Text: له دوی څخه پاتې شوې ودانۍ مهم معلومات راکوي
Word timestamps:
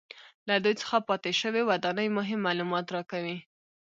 له 0.47 0.55
دوی 0.63 0.75
څخه 0.81 0.97
پاتې 1.09 1.31
شوې 1.41 1.61
ودانۍ 1.69 2.07
مهم 2.17 2.39
معلومات 2.47 2.85
راکوي 2.95 3.37